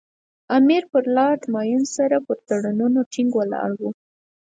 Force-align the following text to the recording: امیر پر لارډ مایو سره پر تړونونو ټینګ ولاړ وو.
امیر 0.57 0.83
پر 0.91 1.03
لارډ 1.15 1.41
مایو 1.53 1.81
سره 1.97 2.17
پر 2.25 2.37
تړونونو 2.47 2.99
ټینګ 3.13 3.31
ولاړ 3.37 3.71
وو. 3.81 3.89